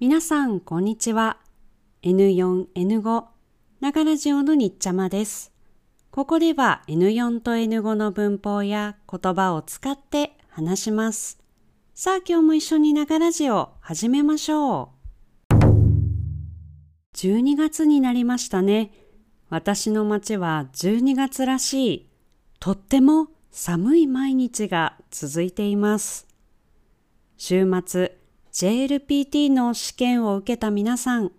[0.00, 1.36] 皆さん、こんにちは。
[2.04, 3.24] N4、N5、
[3.80, 5.52] ながらジオのにっちゃまです。
[6.10, 11.38] ここでは N4 と N5 の文法や言葉を使って話します。
[11.94, 14.92] さあ、今日も一緒にながらジオ始めましょ
[15.52, 15.54] う。
[17.14, 18.92] 12月になりましたね。
[19.50, 22.10] 私の街は12月らしい、
[22.58, 26.26] とっても寒い毎日が続いています。
[27.36, 28.19] 週末、
[28.52, 31.30] JLPT の試験を受けた皆さん、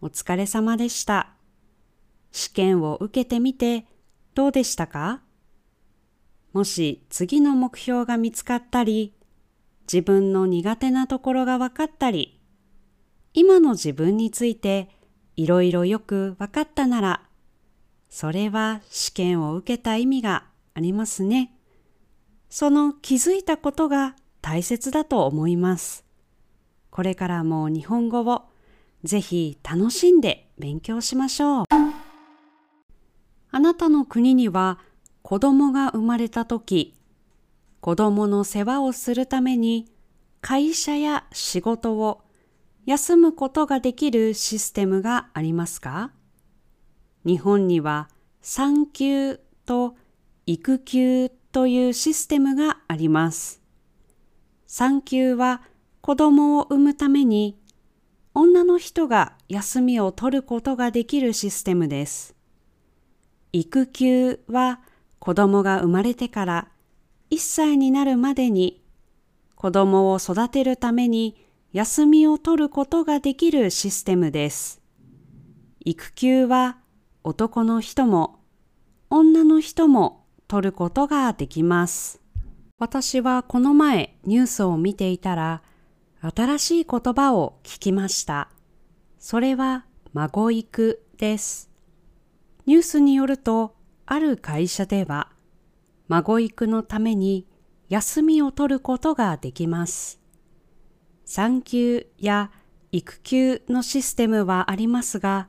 [0.00, 1.34] お疲れ様でした。
[2.32, 3.86] 試験を受けてみて
[4.34, 5.20] どうでしたか？
[6.54, 9.12] もし次の目標が見つかったり、
[9.82, 12.40] 自分の苦手なところが分かったり、
[13.34, 14.88] 今の自分について
[15.36, 17.22] いろいろよく分かったなら、
[18.08, 21.54] それは試験を受けた意味がありますね。
[22.48, 26.05] その気づいたことが大切だと思います。
[26.96, 28.44] これからも日本語を
[29.04, 31.64] ぜひ楽しんで勉強しましょう。
[33.50, 34.78] あなたの国には
[35.20, 36.94] 子供が生まれた時、
[37.82, 39.92] 子供の世話をするために
[40.40, 42.22] 会社や仕事を
[42.86, 46.12] 休むことができるシステムがありますか？
[47.26, 48.08] 日本には
[48.40, 49.96] 産休と
[50.46, 53.60] 育休というシステムがあります。
[54.66, 55.60] 産休は
[56.06, 57.58] 子供を産むために
[58.32, 62.36] 女の人が休みを取ることができるシステムです。
[63.52, 64.78] 育休は
[65.18, 66.68] 子供が生まれてから
[67.32, 68.84] 1歳になるまでに
[69.56, 74.80] 子供を育てるために休みを取ることができるシステムです。
[75.84, 76.78] 育休は
[77.24, 78.38] 男の人も
[79.10, 82.20] 女の人も取ることができます。
[82.78, 85.62] 私はこの前ニュースを見ていたら
[86.20, 88.48] 新しい言葉を聞きました。
[89.18, 91.70] それは孫育です。
[92.66, 95.30] ニュースによるとある会社では
[96.08, 97.46] 孫育のために
[97.88, 100.20] 休みを取ることができます。
[101.24, 102.50] 産休や
[102.92, 105.48] 育休のシステムはありますが、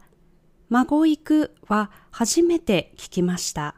[0.69, 3.75] 孫育は初めて聞きました。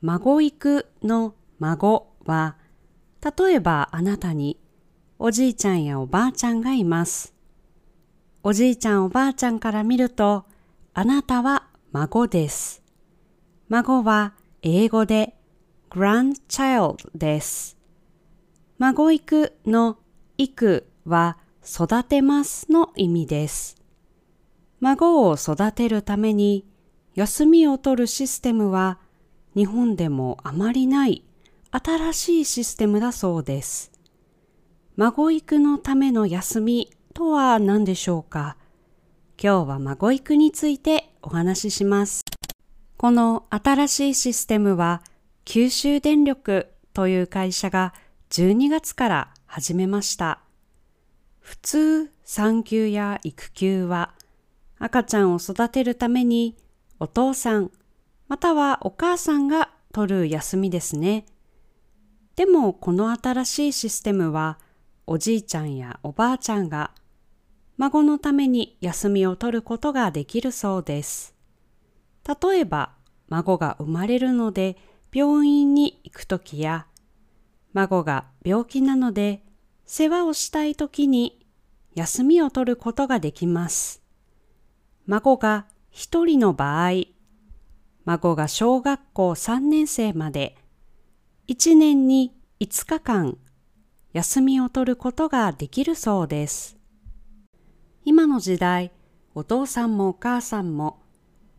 [0.00, 2.56] 孫育の孫は、
[3.38, 4.58] 例えばあなたに
[5.24, 7.32] おじいちゃんやおばあちゃんがいます。
[8.42, 10.46] おじいちゃんおばあちゃんから見ると、
[10.94, 12.82] あなたは孫です。
[13.68, 15.36] 孫は英語で
[15.90, 17.78] grandchild です。
[18.78, 19.96] 孫育の
[20.38, 23.76] 育は育てますの意味です。
[24.80, 26.66] 孫を育てるために
[27.14, 28.98] 休みを取るシステムは
[29.54, 31.24] 日本でもあまりない
[31.70, 33.91] 新しいシステムだそうです。
[34.96, 38.58] 孫育のための休みとは何でしょうか？
[39.42, 42.22] 今日は孫育についてお話しします。
[42.98, 45.02] この新しいシステムは
[45.46, 47.94] 九州電力という会社が
[48.28, 50.40] 12月から始めました。
[51.40, 54.12] 普通産休や育休は
[54.78, 56.54] 赤ちゃんを育てるために
[57.00, 57.70] お父さん
[58.28, 61.24] またはお母さんが取る休みですね。
[62.36, 64.58] でもこの新しいシステムは
[65.06, 66.92] おじいちゃんやおばあちゃんが
[67.76, 71.34] 孫のために休みを取ることができるそうです。
[72.26, 72.92] 例えば
[73.28, 74.76] 孫が生まれるので
[75.12, 76.86] 病院に行くときや
[77.72, 79.42] 孫が病気なので
[79.86, 81.46] 世話をしたいときに
[81.94, 84.02] 休みを取ることができます。
[85.06, 86.92] 孫が一人の場合、
[88.04, 90.56] 孫が小学校3年生まで
[91.48, 93.36] 1年に5日間
[94.12, 96.76] 休みを取ることができるそうです。
[98.04, 98.92] 今の時代、
[99.34, 101.00] お父さんもお母さんも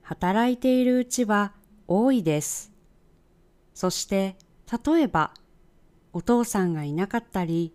[0.04, 1.54] 働いているうちは
[1.88, 2.72] 多いです。
[3.74, 4.36] そして
[4.86, 5.34] 例えば
[6.12, 7.74] お父さんがいなかったり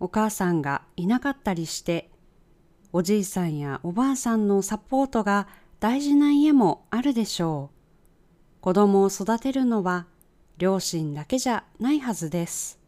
[0.00, 2.10] お母さんがいなかったりして
[2.92, 5.46] おじいさんやおばあさんのサポートが
[5.78, 8.60] 大事な家もあるでしょう。
[8.60, 10.06] 子供を育てるのは
[10.58, 12.79] 両親だけじゃないはずです。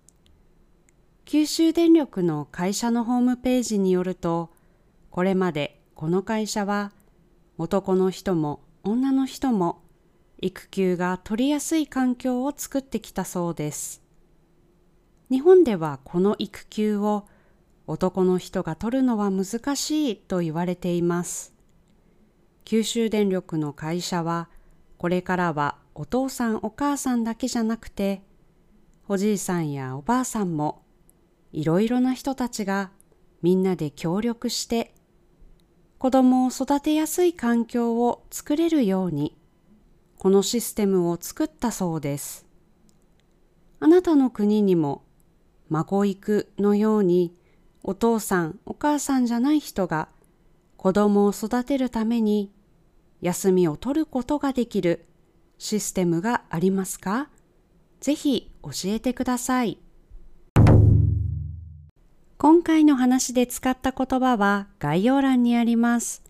[1.25, 4.51] 九州電力の会社のホームページによると、
[5.11, 6.93] これまでこの会社は
[7.59, 9.83] 男の人も女の人も
[10.41, 14.03] 育休が取りやすい環境を作ってきたそうです。
[15.31, 17.27] 日本ではこの育休を
[17.87, 21.55] 男の人が取るのは難しいと言われています。
[22.65, 24.49] 九州電力の会社は、
[24.99, 28.23] これからはお父さんお母さんだけじゃなくて、
[29.09, 30.82] おじいさんやおばあさんも、
[31.53, 32.91] いろいろな人たちが
[33.43, 34.95] みんなで協力して
[35.99, 39.37] 子供を育てやすい環境を作れるように
[40.19, 42.47] このシステムを作ったそうです。
[43.81, 45.03] あなたの国にも
[45.69, 47.35] 孫育のように
[47.83, 50.09] お父さんお母さんじゃない人が
[50.77, 52.53] 子供を育てるために
[53.21, 55.07] 休みを取ることができる
[55.59, 57.29] システムがありますか？
[58.01, 59.79] ぜひ教えてください。
[62.43, 66.25] 今回の話で使った言葉は概要欄にあります。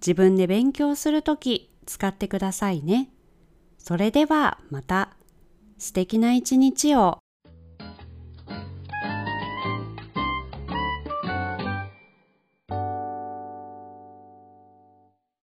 [0.00, 3.10] 自分で勉強するとき使ってくださいね。
[3.76, 5.10] それではまた
[5.76, 7.18] 素敵な一日を